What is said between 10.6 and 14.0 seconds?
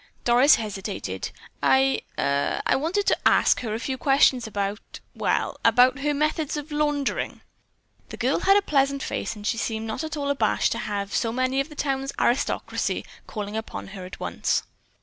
to have so many of the town's "aristocracy" calling upon